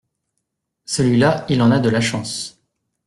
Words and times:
Celui-là 0.85 1.45
il 1.47 1.61
en 1.61 1.69
a 1.69 1.77
de 1.77 1.87
la 1.89 2.01
chance. 2.01 2.59